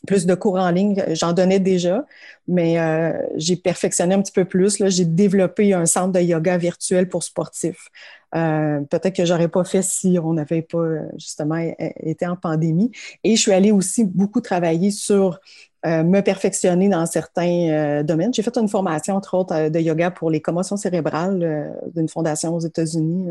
plus 0.07 0.26
de 0.26 0.35
cours 0.35 0.57
en 0.57 0.71
ligne. 0.71 1.03
J'en 1.11 1.33
donnais 1.33 1.61
déjà, 1.61 2.05
mais 2.49 2.79
euh, 2.79 3.12
j'ai 3.37 3.57
perfectionné 3.57 4.15
un 4.15 4.23
petit 4.23 4.33
peu 4.33 4.45
plus. 4.45 4.83
J'ai 4.87 5.05
développé 5.05 5.73
un 5.73 5.87
centre 5.87 6.12
de 6.12 6.21
yoga 6.21 6.57
virtuel 6.59 7.09
pour 7.09 7.23
sportifs. 7.23 7.88
Euh, 8.35 8.81
peut-être 8.83 9.17
que 9.17 9.25
j'aurais 9.25 9.49
pas 9.49 9.65
fait 9.65 9.83
si 9.83 10.19
on 10.23 10.35
n'avait 10.35 10.62
pas 10.62 10.85
justement 11.17 11.57
été 11.79 12.26
en 12.26 12.37
pandémie. 12.37 12.91
Et 13.25 13.37
je 13.37 13.41
suis 13.41 13.53
allée 13.53 13.73
aussi 13.73 14.05
beaucoup 14.05 14.41
travailler 14.41 14.91
sur 14.91 15.41
euh, 15.87 16.03
me 16.03 16.21
perfectionner 16.21 16.88
dans 16.88 17.07
certains 17.07 18.03
domaines. 18.03 18.35
J'ai 18.35 18.43
fait 18.43 18.57
une 18.59 18.69
formation, 18.69 19.15
entre 19.15 19.35
autres, 19.35 19.69
de 19.69 19.79
yoga 19.79 20.11
pour 20.11 20.31
les 20.31 20.41
commotions 20.41 20.76
cérébrales 20.76 21.73
d'une 21.95 22.09
fondation 22.09 22.55
aux 22.55 22.61
États-Unis. 22.61 23.29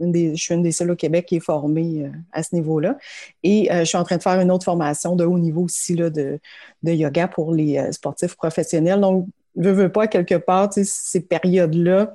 Je 0.00 0.34
suis 0.36 0.54
une 0.54 0.62
des 0.62 0.72
seules 0.72 0.90
au 0.90 0.96
Québec 0.96 1.26
qui 1.26 1.36
est 1.36 1.40
formée 1.40 2.04
euh, 2.04 2.10
à 2.32 2.42
ce 2.42 2.54
niveau-là. 2.54 2.96
Et 3.42 3.70
euh, 3.72 3.80
je 3.80 3.84
suis 3.84 3.98
en 3.98 4.04
train 4.04 4.16
de 4.16 4.22
faire 4.22 4.40
une 4.40 4.50
autre 4.50 4.64
formation 4.64 5.16
de 5.16 5.24
haut 5.24 5.38
niveau 5.38 5.62
aussi 5.62 5.94
là, 5.94 6.10
de, 6.10 6.38
yoga 6.82 7.28
pour 7.28 7.52
les 7.52 7.78
euh, 7.78 7.92
sportifs 7.92 8.36
professionnels. 8.36 9.00
Donc, 9.00 9.26
je 9.56 9.68
ne 9.68 9.74
veux 9.74 9.92
pas, 9.92 10.06
quelque 10.06 10.36
part, 10.36 10.70
ces 10.72 11.20
périodes-là, 11.20 12.14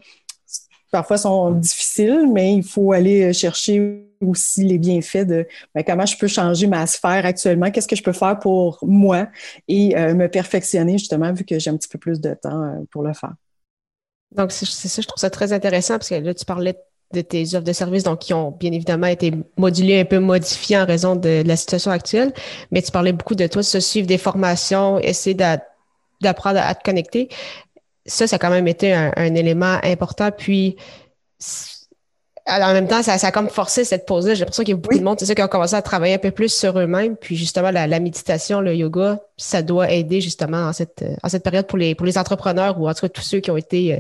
parfois 0.92 1.18
sont 1.18 1.52
difficiles, 1.52 2.28
mais 2.32 2.56
il 2.56 2.64
faut 2.64 2.92
aller 2.92 3.32
chercher 3.34 4.06
aussi 4.26 4.64
les 4.64 4.80
bienfaits 4.80 5.28
de 5.28 5.46
ben, 5.76 5.84
comment 5.84 6.08
je 6.08 6.18
peux 6.18 6.28
changer 6.28 6.66
ma 6.66 6.88
sphère 6.88 7.26
actuellement, 7.26 7.70
qu'est-ce 7.70 7.88
que 7.88 7.96
je 7.96 8.02
peux 8.02 8.14
faire 8.14 8.40
pour 8.40 8.80
moi 8.82 9.28
et 9.68 9.94
me 9.96 10.26
perfectionner 10.26 10.98
justement, 10.98 11.32
vu 11.32 11.44
que 11.44 11.60
j'ai 11.60 11.70
un 11.70 11.78
petit 11.78 11.90
peu 11.90 12.00
plus 12.00 12.20
de 12.20 12.34
temps 12.34 12.84
pour 12.90 13.04
le 13.04 13.14
faire. 13.14 13.34
Donc, 14.32 14.52
c'est 14.52 14.66
ça, 14.66 15.02
je 15.02 15.08
trouve 15.08 15.20
ça 15.20 15.30
très 15.30 15.54
intéressant 15.54 15.96
parce 15.96 16.10
que 16.10 16.16
là, 16.16 16.34
tu 16.34 16.46
parlais 16.46 16.74
de 16.74 16.80
tes 17.14 17.44
offres 17.56 17.64
de 17.64 17.74
services, 17.74 18.04
donc 18.04 18.20
qui 18.20 18.34
ont 18.34 18.52
bien 18.52 18.72
évidemment 18.72 19.08
été 19.08 19.34
modulées, 19.58 20.02
un 20.02 20.06
peu 20.06 20.20
modifiées 20.20 20.78
en 20.78 20.86
raison 20.86 21.16
de, 21.16 21.44
la 21.46 21.56
situation 21.56 21.92
actuelle. 21.92 22.34
Mais 22.72 22.82
tu 22.82 22.92
parlais 22.92 23.14
beaucoup 23.14 23.36
de 23.36 23.48
toi, 23.48 23.64
se 23.64 23.80
suivre 23.80 24.08
des 24.08 24.18
formations, 24.18 25.00
essayer 25.00 25.36
d'apprendre 25.36 26.60
à 26.60 26.76
te 26.76 26.84
connecter. 26.84 27.30
Ça, 28.06 28.28
ça 28.28 28.36
a 28.36 28.40
quand 28.40 28.50
même 28.50 28.68
été 28.68 28.94
un, 28.94 29.36
élément 29.36 29.78
important. 29.84 30.32
Puis, 30.32 30.78
en 32.48 32.74
même 32.74 32.88
temps, 32.88 33.04
ça, 33.04 33.14
a 33.14 33.32
comme 33.32 33.50
forcé 33.50 33.84
cette 33.84 34.06
pause-là. 34.06 34.34
J'ai 34.34 34.42
l'impression 34.42 34.64
qu'il 34.64 34.74
y 34.74 34.78
a 34.78 34.80
beaucoup 34.80 34.98
de 34.98 35.04
monde, 35.04 35.20
c'est 35.20 35.26
ça, 35.26 35.36
qui 35.36 35.42
ont 35.42 35.48
commencé 35.48 35.76
à 35.76 35.82
travailler 35.82 36.16
un 36.16 36.20
peu 36.20 36.32
plus 36.32 36.54
sur 36.54 36.80
eux-mêmes. 36.80 37.18
Puis 37.18 37.36
justement, 37.36 37.72
la, 37.72 38.00
méditation, 38.00 38.62
le 38.62 38.76
yoga, 38.76 39.20
ça 39.36 39.62
doit 39.62 39.92
aider 39.92 40.22
justement 40.22 40.68
en 40.68 40.74
cette, 40.74 41.04
en 41.24 41.30
cette 41.30 41.44
période 41.44 41.68
pour 41.68 41.78
les, 41.78 41.96
pour 41.96 42.06
les 42.06 42.18
entrepreneurs 42.18 42.80
ou 42.80 42.88
en 42.88 42.94
tout 42.94 43.02
cas 43.02 43.10
tous 43.10 43.22
ceux 43.22 43.40
qui 43.40 43.52
ont 43.52 43.58
été 43.58 43.96
euh, 43.96 44.00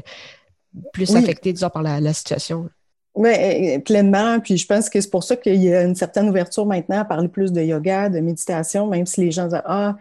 plus 0.93 1.15
affectés, 1.15 1.53
disons, 1.53 1.69
par 1.69 1.83
la, 1.83 2.13
situation. 2.13 2.69
Oui, 3.17 3.31
euh, 3.31 3.79
pleinement. 3.79 4.39
Puis 4.39 4.57
je 4.57 4.67
pense 4.67 4.89
que 4.91 5.01
c'est 5.01 5.09
pour 5.09 5.23
ça 5.23 5.35
qu'il 5.35 5.55
y 5.55 5.73
a 5.73 5.81
une 5.81 5.95
certaine 5.95 6.29
ouverture 6.29 6.67
maintenant 6.67 6.99
à 6.99 7.05
parler 7.05 7.27
plus 7.27 7.51
de 7.51 7.61
yoga, 7.61 8.09
de 8.09 8.19
méditation, 8.19 8.85
même 8.85 9.07
si 9.07 9.21
les 9.21 9.31
gens 9.31 9.47
disent 9.47 9.61
Ah, 9.65 9.97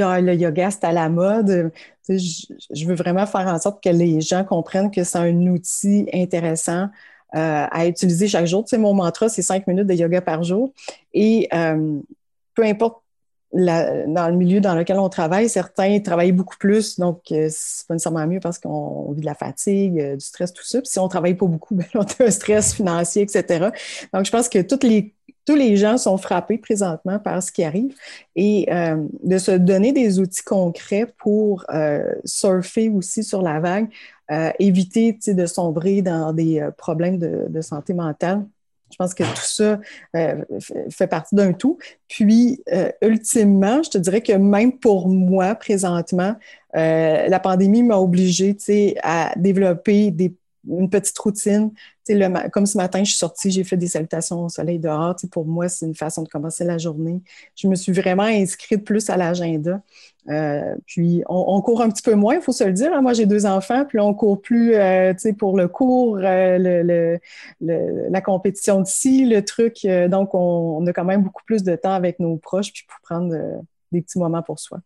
ah, 0.00 0.20
le 0.22 0.34
yoga, 0.34 0.70
c'est 0.70 0.84
à 0.84 0.92
la 0.92 1.10
mode. 1.10 1.70
je, 2.08 2.86
veux 2.86 2.94
vraiment 2.94 3.26
faire 3.26 3.48
en 3.48 3.58
sorte 3.58 3.84
que 3.84 3.90
les 3.90 4.22
gens 4.22 4.44
comprennent 4.44 4.90
que 4.90 5.04
c'est 5.04 5.18
un 5.18 5.46
outil 5.46 6.08
intéressant 6.14 6.88
euh, 7.34 7.66
à 7.70 7.86
utiliser 7.86 8.28
chaque 8.28 8.46
jour. 8.46 8.64
Tu 8.64 8.78
mon 8.78 8.94
mantra, 8.94 9.28
c'est 9.28 9.42
cinq 9.42 9.66
minutes 9.66 9.86
de 9.86 9.94
yoga 9.94 10.22
par 10.22 10.42
jour. 10.42 10.72
Et 11.12 11.48
euh, 11.52 12.00
peu 12.54 12.64
importe 12.64 13.03
dans 13.54 14.28
le 14.28 14.36
milieu 14.36 14.60
dans 14.60 14.74
lequel 14.74 14.98
on 14.98 15.08
travaille, 15.08 15.48
certains 15.48 16.00
travaillent 16.00 16.32
beaucoup 16.32 16.56
plus, 16.58 16.98
donc 16.98 17.20
euh, 17.30 17.48
c'est 17.50 17.86
pas 17.86 17.94
nécessairement 17.94 18.26
mieux 18.26 18.40
parce 18.40 18.58
qu'on 18.58 19.12
vit 19.12 19.20
de 19.20 19.26
la 19.26 19.34
fatigue, 19.34 20.14
du 20.14 20.24
stress, 20.24 20.52
tout 20.52 20.64
ça. 20.64 20.80
Puis 20.80 20.90
si 20.90 20.98
on 20.98 21.08
travaille 21.08 21.34
pas 21.34 21.46
beaucoup, 21.46 21.74
ben, 21.76 21.86
on 21.94 22.02
a 22.02 22.24
un 22.26 22.30
stress 22.30 22.74
financier, 22.74 23.22
etc. 23.22 23.70
Donc, 24.12 24.24
je 24.26 24.30
pense 24.30 24.48
que 24.48 24.58
les, 24.82 25.14
tous 25.46 25.56
les 25.56 25.76
gens 25.76 25.98
sont 25.98 26.18
frappés 26.18 26.58
présentement 26.58 27.18
par 27.18 27.42
ce 27.42 27.52
qui 27.52 27.64
arrive 27.64 27.94
et 28.34 28.66
de 29.22 29.38
se 29.38 29.50
donner 29.50 29.92
des 29.92 30.18
outils 30.18 30.42
concrets 30.42 31.06
pour 31.18 31.66
surfer 32.24 32.88
aussi 32.88 33.22
sur 33.22 33.42
la 33.42 33.60
vague, 33.60 33.88
euh, 34.30 34.50
éviter 34.58 35.18
de 35.26 35.44
sombrer 35.44 36.00
dans 36.00 36.32
des 36.32 36.58
euh, 36.58 36.70
problèmes 36.70 37.18
de, 37.18 37.60
santé 37.60 37.92
mentale. 37.92 38.46
Je 38.90 38.96
pense 38.96 39.14
que 39.14 39.24
tout 39.24 39.42
ça 39.42 39.80
euh, 40.14 40.44
fait 40.90 41.06
partie 41.06 41.34
d'un 41.34 41.52
tout. 41.52 41.78
Puis, 42.08 42.62
ultimement, 43.02 43.82
je 43.82 43.90
te 43.90 43.98
dirais 43.98 44.20
que 44.20 44.32
même 44.32 44.78
pour 44.78 45.08
moi, 45.08 45.54
présentement, 45.56 46.36
la 46.74 47.40
pandémie 47.40 47.82
m'a 47.82 47.96
obligée 47.96 48.56
à 49.02 49.32
développer 49.36 50.12
des 50.12 50.32
une 50.68 50.90
petite 50.90 51.18
routine. 51.18 51.70
Le, 52.08 52.48
comme 52.50 52.66
ce 52.66 52.76
matin, 52.76 53.00
je 53.02 53.10
suis 53.10 53.18
sortie, 53.18 53.50
j'ai 53.50 53.64
fait 53.64 53.76
des 53.76 53.86
salutations 53.86 54.44
au 54.44 54.48
soleil 54.48 54.78
dehors. 54.78 55.16
Pour 55.30 55.46
moi, 55.46 55.68
c'est 55.68 55.86
une 55.86 55.94
façon 55.94 56.22
de 56.22 56.28
commencer 56.28 56.64
la 56.64 56.76
journée. 56.78 57.22
Je 57.54 57.66
me 57.66 57.74
suis 57.74 57.92
vraiment 57.92 58.24
inscrite 58.24 58.84
plus 58.84 59.08
à 59.08 59.16
l'agenda. 59.16 59.80
Euh, 60.30 60.74
puis, 60.86 61.22
on, 61.28 61.60
court 61.60 61.82
un 61.82 61.90
petit 61.90 62.02
peu 62.02 62.14
moins, 62.14 62.36
il 62.36 62.40
faut 62.40 62.52
se 62.52 62.64
le 62.64 62.72
dire. 62.72 62.92
Hein. 62.92 63.02
Moi, 63.02 63.12
j'ai 63.12 63.26
deux 63.26 63.46
enfants, 63.46 63.84
puis 63.84 63.98
on 64.00 64.14
court 64.14 64.40
plus 64.40 64.74
euh, 64.74 65.12
pour 65.38 65.56
le 65.56 65.68
cours, 65.68 66.18
euh, 66.18 66.58
le, 67.60 68.10
la 68.10 68.20
compétition 68.20 68.80
de 68.80 68.86
ci, 68.86 69.26
le 69.26 69.44
truc. 69.44 69.86
donc, 70.08 70.34
on, 70.34 70.78
on, 70.78 70.86
a 70.86 70.92
quand 70.92 71.04
même 71.04 71.22
beaucoup 71.22 71.44
plus 71.44 71.62
de 71.62 71.76
temps 71.76 71.92
avec 71.92 72.20
nos 72.20 72.36
proches, 72.36 72.72
puis 72.72 72.84
pour 72.88 73.00
prendre 73.00 73.34
des 73.92 74.02
petits 74.02 74.18
moments 74.18 74.42
pour 74.42 74.58
soi. 74.58 74.80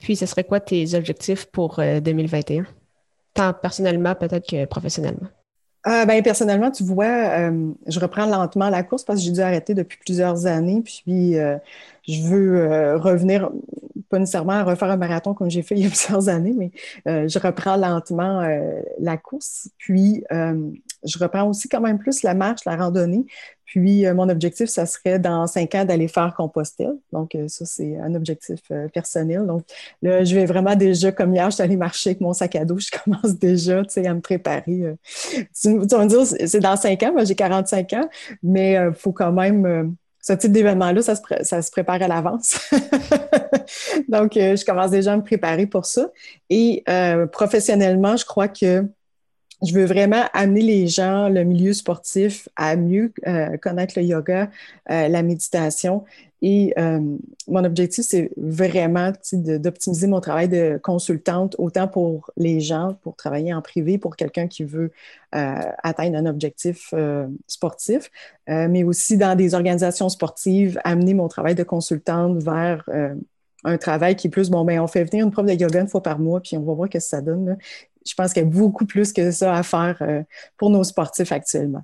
Puis, 0.00 0.16
ce 0.16 0.26
serait 0.26 0.44
quoi 0.44 0.60
tes 0.60 0.94
objectifs 0.94 1.46
pour 1.46 1.76
2021? 1.76 2.66
Tant 3.34 3.52
personnellement 3.52 4.14
peut-être 4.14 4.48
que 4.48 4.64
professionnellement? 4.66 5.28
Euh, 5.86 6.04
ben, 6.04 6.22
personnellement, 6.22 6.70
tu 6.70 6.84
vois, 6.84 7.06
euh, 7.06 7.72
je 7.88 7.98
reprends 7.98 8.26
lentement 8.26 8.68
la 8.70 8.84
course 8.84 9.02
parce 9.02 9.18
que 9.18 9.24
j'ai 9.24 9.32
dû 9.32 9.40
arrêter 9.40 9.74
depuis 9.74 9.98
plusieurs 9.98 10.46
années. 10.46 10.80
Puis, 10.84 11.36
euh, 11.36 11.58
je 12.06 12.22
veux 12.22 12.96
revenir, 12.96 13.50
pas 14.12 14.18
nécessairement 14.18 14.52
à 14.52 14.62
refaire 14.62 14.90
un 14.90 14.96
marathon 14.96 15.34
comme 15.34 15.50
j'ai 15.50 15.62
fait 15.62 15.74
il 15.76 15.82
y 15.82 15.86
a 15.86 15.88
plusieurs 15.88 16.28
années, 16.28 16.54
mais 16.56 16.70
je 17.06 17.38
reprends 17.38 17.76
lentement 17.76 18.46
la 19.00 19.16
course. 19.16 19.70
Puis, 19.78 20.22
je 21.04 21.18
reprends 21.18 21.48
aussi 21.48 21.68
quand 21.68 21.80
même 21.80 21.98
plus 21.98 22.22
la 22.22 22.34
marche, 22.34 22.64
la 22.64 22.76
randonnée. 22.76 23.26
Puis, 23.72 24.04
euh, 24.04 24.12
mon 24.14 24.28
objectif, 24.28 24.68
ça 24.68 24.84
serait 24.84 25.18
dans 25.18 25.46
cinq 25.46 25.74
ans 25.74 25.86
d'aller 25.86 26.06
faire 26.06 26.34
Compostelle. 26.36 26.98
Donc, 27.10 27.34
euh, 27.34 27.48
ça, 27.48 27.64
c'est 27.64 27.96
un 27.96 28.14
objectif 28.14 28.60
euh, 28.70 28.86
personnel. 28.88 29.46
Donc, 29.46 29.62
là, 30.02 30.24
je 30.24 30.34
vais 30.34 30.44
vraiment 30.44 30.76
déjà, 30.76 31.10
comme 31.10 31.34
hier, 31.34 31.48
je 31.50 31.54
suis 31.54 31.62
allée 31.62 31.78
marcher 31.78 32.10
avec 32.10 32.20
mon 32.20 32.34
sac 32.34 32.54
à 32.54 32.66
dos. 32.66 32.78
Je 32.82 32.90
commence 32.90 33.38
déjà, 33.38 33.82
tu 33.82 33.94
sais, 33.94 34.06
à 34.06 34.12
me 34.12 34.20
préparer. 34.20 34.94
Tu, 35.58 35.78
vas 35.78 36.04
me 36.04 36.06
dire, 36.06 36.26
c'est 36.26 36.60
dans 36.60 36.76
cinq 36.76 37.02
ans. 37.02 37.12
Moi, 37.12 37.24
j'ai 37.24 37.34
45 37.34 37.92
ans, 37.94 38.08
mais 38.42 38.72
il 38.74 38.92
faut 38.92 39.12
quand 39.12 39.32
même 39.32 39.96
ce 40.22 40.32
type 40.32 40.52
d'événement-là, 40.52 41.02
ça, 41.02 41.14
se, 41.16 41.70
prépare 41.70 42.00
à 42.00 42.08
l'avance. 42.08 42.58
Donc, 44.08 44.32
je 44.34 44.64
commence 44.64 44.92
déjà 44.92 45.12
à 45.12 45.16
me 45.16 45.24
préparer 45.24 45.66
pour 45.66 45.84
ça. 45.84 46.08
Et 46.48 46.84
professionnellement, 47.32 48.16
je 48.16 48.24
crois 48.24 48.48
que 48.48 48.86
je 49.62 49.72
veux 49.72 49.84
vraiment 49.84 50.24
amener 50.32 50.60
les 50.60 50.88
gens, 50.88 51.28
le 51.28 51.44
milieu 51.44 51.72
sportif, 51.72 52.48
à 52.56 52.76
mieux 52.76 53.12
euh, 53.26 53.56
connaître 53.58 53.94
le 53.96 54.04
yoga, 54.04 54.50
euh, 54.90 55.08
la 55.08 55.22
méditation. 55.22 56.04
Et 56.42 56.74
euh, 56.76 57.00
mon 57.48 57.64
objectif, 57.64 58.04
c'est 58.04 58.30
vraiment 58.36 59.12
d'optimiser 59.32 60.06
mon 60.08 60.20
travail 60.20 60.48
de 60.48 60.78
consultante, 60.82 61.54
autant 61.58 61.88
pour 61.88 62.30
les 62.36 62.60
gens, 62.60 62.96
pour 63.02 63.16
travailler 63.16 63.54
en 63.54 63.62
privé, 63.62 63.96
pour 63.96 64.16
quelqu'un 64.16 64.48
qui 64.48 64.64
veut 64.64 64.90
atteindre 65.32 66.18
un 66.18 66.26
objectif 66.26 66.92
sportif, 67.46 68.10
mais 68.46 68.84
aussi 68.84 69.16
dans 69.16 69.34
des 69.34 69.54
organisations 69.54 70.10
sportives, 70.10 70.78
amener 70.84 71.14
mon 71.14 71.26
travail 71.28 71.54
de 71.54 71.62
consultante 71.62 72.42
vers 72.42 72.86
un 73.64 73.78
travail 73.78 74.14
qui 74.16 74.26
est 74.26 74.30
plus, 74.30 74.50
bon, 74.50 74.64
ben, 74.64 74.80
on 74.80 74.88
fait 74.88 75.04
venir 75.04 75.24
une 75.24 75.30
prof 75.30 75.46
de 75.46 75.52
yoga 75.52 75.80
une 75.80 75.88
fois 75.88 76.02
par 76.02 76.18
mois, 76.18 76.40
puis 76.40 76.58
on 76.58 76.62
va 76.62 76.74
voir 76.74 76.88
ce 76.88 76.98
que 76.98 77.00
ça 77.00 77.22
donne 77.22 77.56
je 78.06 78.14
pense 78.14 78.32
qu'il 78.32 78.42
y 78.42 78.46
a 78.46 78.48
beaucoup 78.48 78.86
plus 78.86 79.12
que 79.12 79.30
ça 79.30 79.54
à 79.54 79.62
faire 79.62 79.96
euh, 80.02 80.22
pour 80.56 80.70
nos 80.70 80.84
sportifs 80.84 81.32
actuellement. 81.32 81.82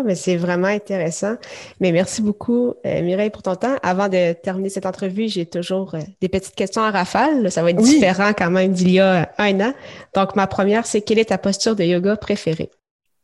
Ah, 0.00 0.02
mais 0.02 0.14
c'est 0.14 0.36
vraiment 0.36 0.68
intéressant. 0.68 1.34
Mais 1.78 1.92
merci 1.92 2.22
beaucoup, 2.22 2.72
euh, 2.86 3.02
Mireille, 3.02 3.28
pour 3.28 3.42
ton 3.42 3.54
temps. 3.54 3.76
Avant 3.82 4.08
de 4.08 4.32
terminer 4.32 4.70
cette 4.70 4.86
entrevue, 4.86 5.28
j'ai 5.28 5.44
toujours 5.44 5.94
euh, 5.94 5.98
des 6.22 6.30
petites 6.30 6.54
questions 6.54 6.80
à 6.80 6.90
rafale. 6.90 7.50
Ça 7.52 7.62
va 7.62 7.70
être 7.70 7.82
différent 7.82 8.32
quand 8.36 8.50
même 8.50 8.72
d'il 8.72 8.92
y 8.92 8.98
a 8.98 9.30
un 9.36 9.60
an. 9.60 9.74
Donc, 10.14 10.36
ma 10.36 10.46
première, 10.46 10.86
c'est 10.86 11.02
quelle 11.02 11.18
est 11.18 11.26
ta 11.26 11.36
posture 11.36 11.76
de 11.76 11.84
yoga 11.84 12.16
préférée? 12.16 12.70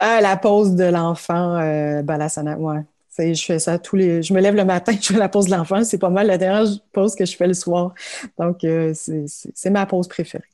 Ah, 0.01 0.21
la 0.21 0.37
pose 0.37 0.75
de 0.75 0.85
l'enfant, 0.85 1.57
euh, 1.57 2.03
Balasana, 2.03 2.59
ouais. 2.59 2.83
Je 3.19 3.43
fais 3.43 3.59
ça 3.59 3.79
tous 3.79 3.97
les. 3.97 4.23
Je 4.23 4.35
me 4.35 4.41
lève 4.43 4.55
le 4.55 4.67
matin, 4.67 4.93
je 5.01 5.15
fais 5.15 5.19
la 5.19 5.31
pause 5.31 5.47
de 5.47 5.53
l'enfant. 5.53 5.83
C'est 5.83 5.97
pas 5.97 6.11
mal 6.11 6.27
la 6.27 6.37
dernière 6.37 6.71
pause 6.93 7.15
que 7.15 7.25
je 7.25 7.35
fais 7.35 7.47
le 7.47 7.55
soir. 7.55 7.95
Donc, 8.39 8.59
c'est 8.93 9.71
ma 9.71 9.87
pause 9.87 10.09
préférée. 10.09 10.45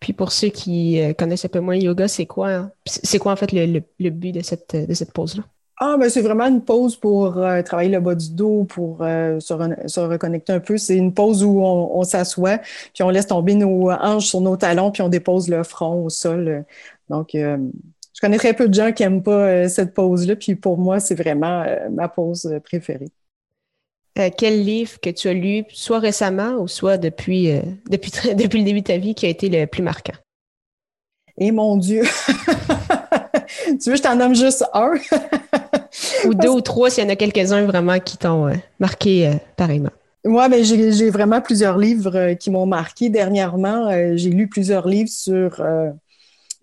Puis 0.00 0.14
pour 0.14 0.32
ceux 0.32 0.48
qui 0.48 0.98
euh, 1.00 1.12
connaissent 1.12 1.44
un 1.44 1.48
peu 1.48 1.60
moins 1.60 1.76
le 1.76 1.82
yoga, 1.82 2.08
c'est 2.08 2.26
quoi, 2.26 2.50
hein? 2.50 2.72
c'est 2.86 3.18
quoi 3.18 3.32
en 3.32 3.36
fait 3.36 3.52
le, 3.52 4.10
but 4.10 4.32
de 4.32 4.40
cette, 4.40 4.74
de 4.74 4.94
cette 4.94 5.12
pause-là? 5.12 5.44
Ah, 5.82 5.96
ben 5.98 6.10
c'est 6.10 6.20
vraiment 6.20 6.46
une 6.46 6.62
pause 6.62 6.94
pour 6.94 7.38
euh, 7.38 7.62
travailler 7.62 7.88
le 7.88 8.00
bas 8.00 8.14
du 8.14 8.30
dos, 8.34 8.64
pour 8.64 8.98
euh, 9.00 9.40
se, 9.40 10.00
reconnecter 10.00 10.52
un 10.52 10.60
peu. 10.60 10.76
C'est 10.76 10.96
une 10.96 11.14
pause 11.14 11.42
où 11.42 11.60
on, 11.62 12.02
s'assoit, 12.04 12.58
puis 12.92 13.02
on 13.02 13.08
laisse 13.08 13.26
tomber 13.26 13.54
nos 13.54 13.90
hanches 13.90 14.26
sur 14.26 14.42
nos 14.42 14.56
talons, 14.56 14.90
puis 14.90 15.02
on 15.02 15.08
dépose 15.08 15.48
le 15.48 15.62
front 15.64 16.04
au 16.04 16.10
sol. 16.10 16.64
Donc, 17.08 17.30
je 17.32 18.20
connais 18.20 18.36
très 18.36 18.52
peu 18.54 18.68
de 18.68 18.74
gens 18.74 18.92
qui 18.92 19.02
n'aiment 19.02 19.22
pas 19.22 19.68
cette 19.68 19.94
pause-là, 19.94 20.36
puis 20.36 20.54
pour 20.54 20.76
moi, 20.78 21.00
c'est 21.00 21.14
vraiment 21.14 21.64
ma 21.90 22.08
pause 22.08 22.60
préférée. 22.62 23.10
Euh, 24.18 24.30
quel 24.36 24.64
livre 24.64 24.98
que 25.00 25.10
tu 25.10 25.28
as 25.28 25.32
lu, 25.32 25.64
soit 25.70 26.00
récemment 26.00 26.56
ou 26.56 26.66
soit 26.66 26.98
depuis, 26.98 27.52
euh, 27.52 27.60
depuis, 27.88 28.10
depuis 28.34 28.58
le 28.58 28.64
début 28.64 28.80
de 28.80 28.86
ta 28.86 28.98
vie, 28.98 29.14
qui 29.14 29.26
a 29.26 29.28
été 29.28 29.48
le 29.48 29.66
plus 29.66 29.82
marquant? 29.82 30.16
Et 31.38 31.52
mon 31.52 31.76
Dieu! 31.76 32.02
tu 33.66 33.90
veux, 33.90 33.96
je 33.96 34.02
t'en 34.02 34.16
nomme 34.16 34.34
juste 34.34 34.64
un? 34.74 34.94
ou 36.26 36.34
deux 36.34 36.48
ou 36.48 36.60
trois, 36.60 36.90
s'il 36.90 37.04
y 37.04 37.06
en 37.06 37.10
a 37.10 37.16
quelques-uns 37.16 37.64
vraiment 37.66 37.98
qui 37.98 38.16
t'ont 38.16 38.48
euh, 38.48 38.54
marqué 38.78 39.32
pareillement. 39.56 39.90
Moi, 40.24 40.48
ben, 40.48 40.62
j'ai 40.62 41.10
vraiment 41.10 41.40
plusieurs 41.40 41.78
livres 41.78 42.34
qui 42.34 42.50
m'ont 42.50 42.66
marqué. 42.66 43.08
Dernièrement, 43.08 43.90
j'ai 44.16 44.28
lu 44.28 44.48
plusieurs 44.48 44.86
livres 44.86 45.08
sur 45.08 45.62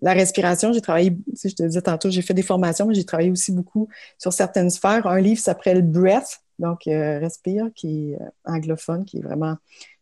la 0.00 0.12
respiration. 0.12 0.72
J'ai 0.72 0.80
travaillé, 0.80 1.16
je 1.42 1.48
te 1.48 1.64
disais 1.64 1.82
tantôt, 1.82 2.08
j'ai 2.08 2.22
fait 2.22 2.34
des 2.34 2.42
formations, 2.42 2.86
mais 2.86 2.94
j'ai 2.94 3.04
travaillé 3.04 3.32
aussi 3.32 3.50
beaucoup 3.50 3.88
sur 4.16 4.32
certaines 4.32 4.70
sphères. 4.70 5.08
Un 5.08 5.20
livre 5.20 5.40
s'appelle 5.40 5.82
Breath 5.82 6.40
donc, 6.58 6.86
euh, 6.86 7.18
Respire, 7.18 7.70
qui 7.74 8.12
est 8.12 8.20
euh, 8.20 8.28
anglophone, 8.44 9.04
qui 9.04 9.18
est 9.18 9.22
vraiment 9.22 9.56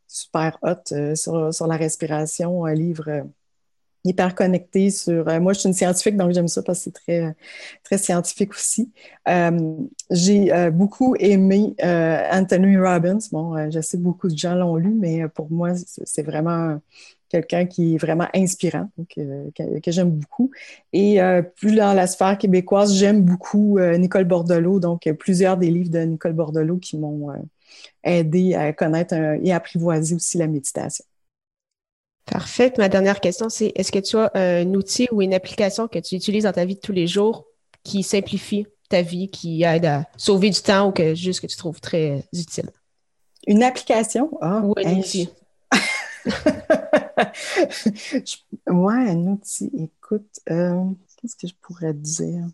super 0.06 0.58
hot 0.62 0.92
euh, 0.92 1.14
sur, 1.14 1.66
la 1.66 1.76
respiration, 1.76 2.64
un 2.64 2.75
livre 2.75 3.26
hyper 4.06 4.34
connecté 4.34 4.90
sur. 4.90 5.25
moi, 5.40 5.52
je 5.52 5.60
suis 5.60 5.68
une 5.68 5.75
scientifique, 5.75 6.16
donc 6.16 6.32
j'aime 6.32 6.48
ça 6.48 6.62
parce 6.62 6.78
que 6.78 6.84
c'est 6.84 6.92
très, 6.92 7.34
très 7.84 7.98
scientifique 7.98 8.52
aussi. 8.52 8.90
J'ai 10.10 10.70
beaucoup 10.70 11.16
aimé 11.18 11.75
Anthony 11.82 12.76
Robbins. 12.78 13.18
Bon, 13.32 13.70
je 13.70 13.80
sais 13.80 13.96
que 13.96 14.02
beaucoup 14.02 14.28
de 14.28 14.36
gens 14.36 14.54
l'ont 14.54 14.76
lu, 14.76 14.94
mais 14.94 15.28
pour 15.28 15.50
moi, 15.50 15.72
c'est 16.04 16.22
vraiment 16.22 16.78
quelqu'un 17.28 17.66
qui 17.66 17.94
est 17.94 17.98
vraiment 17.98 18.28
inspirant, 18.34 18.88
euh, 19.18 19.50
que, 19.54 19.90
j'aime 19.90 20.10
beaucoup. 20.10 20.50
Et 20.92 21.20
euh, 21.20 21.42
plus 21.42 21.75
dans 21.75 21.92
la 21.92 22.06
sphère 22.06 22.38
québécoise, 22.38 22.94
j'aime 22.94 23.22
beaucoup 23.22 23.78
euh, 23.78 23.96
Nicole 23.96 24.25
Bordelot, 24.25 24.80
donc 24.80 25.10
plusieurs 25.18 25.56
des 25.56 25.70
livres 25.70 25.90
de 25.90 26.00
Nicole 26.00 26.32
Bordelot 26.32 26.78
qui 26.78 26.98
m'ont 26.98 27.32
aidé 28.04 28.54
à 28.54 28.72
connaître 28.72 29.14
et 29.14 29.52
apprivoiser 29.52 30.14
aussi 30.14 30.38
la 30.38 30.46
méditation. 30.46 31.04
Parfait. 32.26 32.73
Ma 32.76 32.88
dernière 32.88 33.21
question, 33.21 33.49
c'est 33.49 33.73
est-ce 33.76 33.92
que 33.92 34.00
tu 34.00 34.16
as 34.18 34.30
un 34.35 34.75
outil 34.75 35.09
ou 35.12 35.23
une 35.23 35.33
application 35.33 35.87
que 35.87 36.00
tu 36.00 36.16
utilises 36.16 36.42
dans 36.45 36.52
ta 36.52 36.64
vie 36.64 36.75
de 36.75 36.80
tous 36.80 36.92
les 36.92 37.06
jours 37.06 37.47
qui 37.85 38.02
simplifie 38.02 38.66
ta 38.88 39.02
vie, 39.02 39.28
qui 39.28 39.62
aide 39.62 39.85
à 39.87 40.04
sauver 40.16 40.50
du 40.50 40.61
temps 40.61 40.88
ou 40.88 40.92
que 40.92 41.14
juste 41.14 41.40
que 41.40 41.47
tu 41.47 41.56
trouves 41.56 41.80
très 41.80 42.25
utile? 42.33 42.71
Une 43.47 43.62
application? 43.62 44.30
Ah, 44.40 44.61
ou 44.64 44.75
un 44.76 44.99
outil. 44.99 45.28
Moi, 48.66 48.95
un 48.95 49.26
outil, 49.28 49.71
écoute, 49.78 50.40
euh, 50.50 50.83
qu'est-ce 51.16 51.37
que 51.37 51.47
je 51.47 51.54
pourrais 51.62 51.95
dire? 51.95 52.45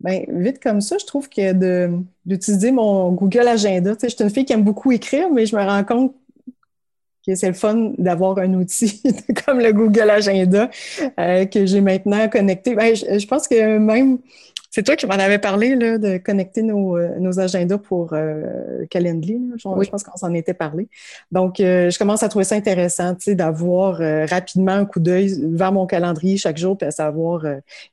Ben, 0.00 0.24
vite 0.28 0.62
comme 0.62 0.82
ça, 0.82 0.98
je 0.98 1.06
trouve 1.06 1.28
que 1.28 1.52
d'utiliser 2.24 2.72
mon 2.72 3.12
Google 3.12 3.48
Agenda, 3.48 3.94
tu 3.94 4.00
sais, 4.00 4.08
je 4.10 4.16
suis 4.16 4.24
une 4.24 4.30
fille 4.30 4.44
qui 4.44 4.52
aime 4.52 4.64
beaucoup 4.64 4.92
écrire, 4.92 5.30
mais 5.30 5.46
je 5.46 5.56
me 5.56 5.62
rends 5.62 5.84
compte 5.84 6.14
c'est 7.26 7.48
le 7.48 7.54
fun 7.54 7.92
d'avoir 7.98 8.38
un 8.38 8.54
outil 8.54 9.02
comme 9.46 9.60
le 9.60 9.72
Google 9.72 10.10
Agenda 10.10 10.70
euh, 11.18 11.44
que 11.46 11.66
j'ai 11.66 11.80
maintenant 11.80 12.28
connecté. 12.28 12.74
Ben, 12.74 12.94
je, 12.94 13.26
pense 13.26 13.46
que 13.46 13.78
même 13.78 14.18
c'est 14.70 14.84
toi 14.84 14.94
qui 14.94 15.06
m'en 15.06 15.14
avais 15.14 15.38
parlé 15.38 15.74
là, 15.74 15.98
de 15.98 16.18
connecter 16.18 16.62
nos, 16.62 16.96
euh, 16.96 17.18
nos 17.18 17.40
agendas 17.40 17.78
pour 17.78 18.12
euh, 18.12 18.86
Calendly. 18.88 19.40
Je, 19.56 19.68
oui. 19.68 19.84
je 19.84 19.90
pense 19.90 20.04
qu'on 20.04 20.16
s'en 20.16 20.32
était 20.32 20.54
parlé. 20.54 20.88
Donc, 21.32 21.58
euh, 21.58 21.90
je 21.90 21.98
commence 21.98 22.22
à 22.22 22.28
trouver 22.28 22.44
ça 22.44 22.54
intéressant 22.54 23.16
d'avoir 23.26 24.00
euh, 24.00 24.26
rapidement 24.26 24.72
un 24.72 24.84
coup 24.84 25.00
d'œil 25.00 25.34
vers 25.52 25.72
mon 25.72 25.86
calendrier 25.86 26.36
chaque 26.36 26.56
jour 26.56 26.78
puis 26.78 26.86
à 26.86 26.92
savoir 26.92 27.44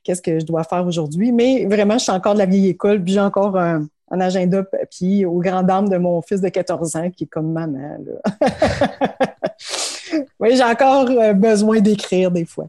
qu'est-ce 0.04 0.22
que 0.22 0.38
je 0.38 0.46
dois 0.46 0.62
faire 0.62 0.86
aujourd'hui. 0.86 1.32
Mais 1.32 1.66
vraiment, 1.66 1.98
je 1.98 2.04
suis 2.04 2.12
encore 2.12 2.34
de 2.34 2.38
la 2.38 2.46
vieille 2.46 2.68
école, 2.68 3.02
puis 3.02 3.14
j'ai 3.14 3.20
encore 3.20 3.56
un, 3.56 3.88
agenda 4.10 4.62
papier 4.62 5.24
aux 5.24 5.38
grandes 5.38 5.66
dames 5.66 5.88
de 5.88 5.96
mon 5.96 6.20
fils 6.22 6.40
de 6.40 6.48
14 6.48 6.96
ans 6.96 7.10
qui 7.10 7.24
est 7.24 7.28
comme 7.28 7.52
maman. 7.52 7.98
oui, 10.40 10.56
j'ai 10.56 10.64
encore 10.64 11.08
besoin 11.34 11.80
d'écrire 11.80 12.30
des 12.30 12.44
fois. 12.44 12.66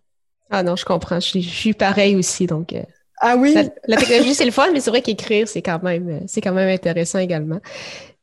Ah 0.50 0.64
non, 0.64 0.76
je 0.76 0.86
comprends. 0.86 1.20
Je, 1.20 1.40
je 1.40 1.50
suis 1.50 1.74
pareil 1.74 2.16
aussi, 2.16 2.48
donc 2.48 2.74
ah 3.20 3.36
oui? 3.38 3.56
La, 3.88 3.98
technologie, 3.98 4.34
c'est 4.34 4.46
le 4.46 4.52
fun, 4.52 4.68
mais 4.72 4.80
c'est 4.80 4.90
vrai 4.90 5.02
qu'écrire, 5.02 5.48
c'est 5.48 5.62
quand 5.62 5.84
même, 5.84 6.22
c'est 6.28 6.42
quand 6.42 6.54
même 6.54 6.70
intéressant 6.70 7.20
également. 7.20 7.60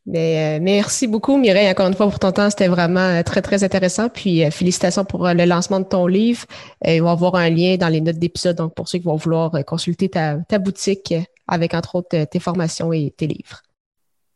Mais 0.07 0.59
euh, 0.59 0.63
merci 0.63 1.07
beaucoup, 1.07 1.37
Mireille, 1.37 1.69
encore 1.69 1.89
une 1.89 1.95
fois 1.95 2.09
pour 2.09 2.19
ton 2.19 2.33
temps. 2.33 2.49
C'était 2.49 2.69
vraiment 2.69 3.01
euh, 3.01 3.23
très, 3.23 3.43
très 3.43 3.65
intéressant. 3.65 4.09
Puis 4.09 4.45
euh, 4.45 4.51
félicitations 4.51 5.05
pour 5.05 5.27
le 5.27 5.45
lancement 5.45 5.81
de 5.81 5.85
ton 5.85 6.07
livre. 6.07 6.47
il 6.87 7.03
va 7.03 7.11
avoir 7.11 7.35
un 7.35 7.51
lien 7.51 7.77
dans 7.77 7.89
les 7.89 8.01
notes 8.01 8.19
d'épisode, 8.19 8.57
donc 8.57 8.75
pour 8.75 8.89
ceux 8.89 8.99
qui 8.99 9.05
vont 9.05 9.17
vouloir 9.17 9.53
consulter 9.67 10.09
ta, 10.09 10.37
ta 10.49 10.59
boutique 10.59 11.15
avec 11.49 11.75
entre 11.75 11.97
autres 11.97 12.25
tes 12.25 12.41
formations 12.41 12.93
et 12.93 13.13
tes 13.17 13.27
livres. 13.27 13.63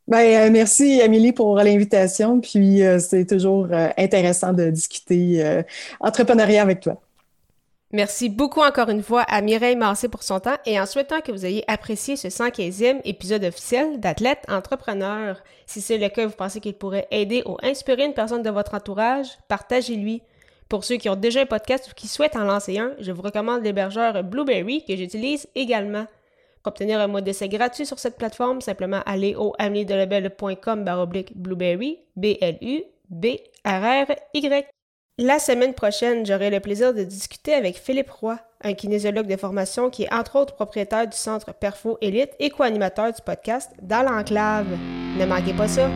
Ben, 0.07 0.51
merci, 0.51 1.01
Amélie, 1.01 1.31
pour 1.31 1.55
l'invitation. 1.57 2.41
Puis 2.41 2.81
c'est 2.99 3.25
toujours 3.25 3.67
intéressant 3.97 4.51
de 4.51 4.69
discuter 4.69 5.63
entrepreneuriat 5.99 6.61
avec 6.61 6.81
toi. 6.81 7.01
Merci 7.93 8.29
beaucoup 8.29 8.61
encore 8.61 8.87
une 8.87 9.03
fois 9.03 9.23
à 9.23 9.41
Mireille 9.41 9.75
Massé 9.75 10.07
pour 10.07 10.23
son 10.23 10.39
temps 10.39 10.55
et 10.65 10.79
en 10.79 10.85
souhaitant 10.85 11.19
que 11.19 11.33
vous 11.33 11.45
ayez 11.45 11.65
apprécié 11.67 12.15
ce 12.15 12.29
115e 12.29 13.01
épisode 13.03 13.43
officiel 13.43 13.99
d'Athlète 13.99 14.45
Entrepreneur. 14.47 15.43
Si 15.65 15.81
c'est 15.81 15.97
le 15.97 16.07
cas, 16.07 16.25
vous 16.25 16.31
pensez 16.31 16.61
qu'il 16.61 16.73
pourrait 16.75 17.09
aider 17.11 17.43
ou 17.45 17.57
inspirer 17.61 18.05
une 18.05 18.13
personne 18.13 18.43
de 18.43 18.49
votre 18.49 18.75
entourage, 18.75 19.27
partagez-lui. 19.49 20.21
Pour 20.69 20.85
ceux 20.85 20.95
qui 20.95 21.09
ont 21.09 21.17
déjà 21.17 21.41
un 21.41 21.45
podcast 21.45 21.89
ou 21.91 21.93
qui 21.93 22.07
souhaitent 22.07 22.37
en 22.37 22.45
lancer 22.45 22.79
un, 22.79 22.93
je 22.99 23.11
vous 23.11 23.21
recommande 23.21 23.61
l'hébergeur 23.61 24.23
Blueberry 24.23 24.85
que 24.85 24.95
j'utilise 24.95 25.47
également. 25.55 26.05
Pour 26.63 26.71
obtenir 26.71 26.99
un 26.99 27.07
mot 27.07 27.21
d'essai 27.21 27.49
gratuit 27.49 27.85
sur 27.87 27.97
cette 27.97 28.17
plateforme, 28.17 28.61
simplement 28.61 29.01
allez 29.05 29.35
au 29.35 29.53
baroblique 29.57 31.35
blueberry, 31.35 31.99
B-L-U-B-R-R-Y. 32.15 32.85
La 35.17 35.39
semaine 35.39 35.73
prochaine, 35.73 36.25
j'aurai 36.25 36.49
le 36.49 36.59
plaisir 36.59 36.93
de 36.93 37.03
discuter 37.03 37.53
avec 37.53 37.77
Philippe 37.77 38.11
Roy, 38.11 38.37
un 38.63 38.73
kinésiologue 38.73 39.27
de 39.27 39.37
formation 39.37 39.89
qui 39.89 40.03
est 40.03 40.13
entre 40.13 40.35
autres 40.37 40.53
propriétaire 40.55 41.07
du 41.07 41.17
centre 41.17 41.53
Perfo 41.53 41.97
Elite 42.01 42.31
et 42.39 42.49
co-animateur 42.49 43.11
du 43.11 43.21
podcast 43.23 43.71
Dans 43.81 44.03
l'enclave. 44.03 44.67
Ne 45.19 45.25
manquez 45.25 45.53
pas 45.53 45.67
ça! 45.67 45.89